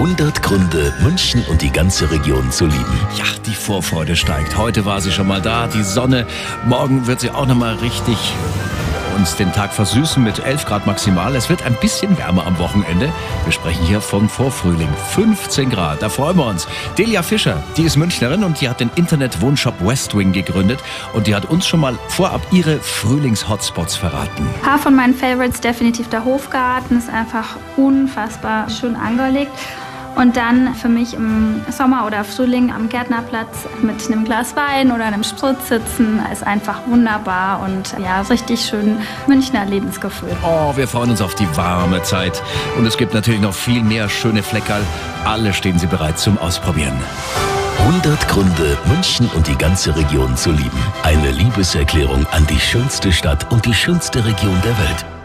100 0.00 0.42
Gründe, 0.42 0.94
München 1.02 1.44
und 1.50 1.60
die 1.60 1.70
ganze 1.70 2.10
Region 2.10 2.50
zu 2.50 2.64
lieben. 2.64 3.06
Ja, 3.18 3.26
die 3.44 3.54
Vorfreude 3.54 4.16
steigt. 4.16 4.56
Heute 4.56 4.86
war 4.86 5.02
sie 5.02 5.12
schon 5.12 5.28
mal 5.28 5.42
da, 5.42 5.66
die 5.66 5.82
Sonne. 5.82 6.26
Morgen 6.64 7.06
wird 7.06 7.20
sie 7.20 7.28
auch 7.28 7.46
noch 7.46 7.54
mal 7.54 7.74
richtig 7.74 8.16
uns 9.20 9.36
den 9.36 9.52
Tag 9.52 9.74
versüßen 9.74 10.24
mit 10.24 10.38
11 10.38 10.64
Grad 10.64 10.86
maximal. 10.86 11.36
Es 11.36 11.50
wird 11.50 11.62
ein 11.64 11.76
bisschen 11.82 12.16
wärmer 12.16 12.46
am 12.46 12.58
Wochenende. 12.58 13.12
Wir 13.44 13.52
sprechen 13.52 13.84
hier 13.84 14.00
vom 14.00 14.30
Vorfrühling. 14.30 14.88
15 15.10 15.68
Grad, 15.68 16.00
da 16.00 16.08
freuen 16.08 16.38
wir 16.38 16.46
uns. 16.46 16.66
Delia 16.96 17.22
Fischer, 17.22 17.62
die 17.76 17.82
ist 17.82 17.98
Münchnerin 17.98 18.42
und 18.44 18.62
die 18.62 18.70
hat 18.70 18.80
den 18.80 18.90
Internet-Wohnshop 18.94 19.86
Westwing 19.86 20.32
gegründet 20.32 20.80
und 21.12 21.26
die 21.26 21.34
hat 21.34 21.44
uns 21.44 21.66
schon 21.66 21.80
mal 21.80 21.98
vorab 22.08 22.40
ihre 22.52 22.78
Frühlings-Hotspots 22.78 23.96
verraten. 23.96 24.46
Ein 24.46 24.62
paar 24.62 24.78
von 24.78 24.96
meinen 24.96 25.14
Favorites 25.14 25.60
definitiv 25.60 26.08
der 26.08 26.24
Hofgarten, 26.24 26.96
ist 26.96 27.10
einfach 27.10 27.56
unfassbar 27.76 28.70
schön 28.70 28.96
angelegt. 28.96 29.52
Und 30.16 30.36
dann 30.36 30.74
für 30.74 30.88
mich 30.88 31.14
im 31.14 31.62
Sommer 31.70 32.06
oder 32.06 32.24
Frühling 32.24 32.72
am 32.72 32.88
Gärtnerplatz 32.88 33.66
mit 33.80 34.06
einem 34.06 34.24
Glas 34.24 34.54
Wein 34.56 34.92
oder 34.92 35.04
einem 35.04 35.24
Spritz 35.24 35.68
sitzen 35.68 36.20
ist 36.32 36.46
einfach 36.46 36.80
wunderbar 36.86 37.62
und 37.62 37.94
ja, 38.02 38.20
richtig 38.22 38.60
schön 38.60 38.98
Münchner 39.26 39.64
Lebensgefühl. 39.64 40.36
Oh, 40.42 40.76
wir 40.76 40.88
freuen 40.88 41.10
uns 41.10 41.22
auf 41.22 41.34
die 41.34 41.48
warme 41.56 42.02
Zeit. 42.02 42.42
Und 42.76 42.86
es 42.86 42.96
gibt 42.96 43.14
natürlich 43.14 43.40
noch 43.40 43.54
viel 43.54 43.82
mehr 43.82 44.08
schöne 44.08 44.42
Fleckerl. 44.42 44.82
Alle 45.24 45.52
stehen 45.52 45.78
sie 45.78 45.86
bereit 45.86 46.18
zum 46.18 46.38
Ausprobieren. 46.38 46.98
100 47.78 48.28
Gründe, 48.28 48.76
München 48.86 49.30
und 49.34 49.46
die 49.46 49.56
ganze 49.56 49.96
Region 49.96 50.36
zu 50.36 50.50
lieben. 50.50 50.82
Eine 51.02 51.30
Liebeserklärung 51.30 52.26
an 52.30 52.46
die 52.46 52.60
schönste 52.60 53.10
Stadt 53.10 53.50
und 53.50 53.64
die 53.64 53.74
schönste 53.74 54.24
Region 54.24 54.60
der 54.62 54.78
Welt. 54.78 55.19